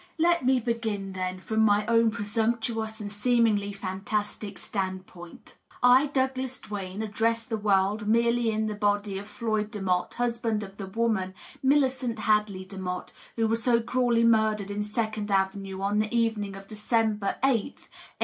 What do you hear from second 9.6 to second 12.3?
Demotte, husband of the woman, Millicent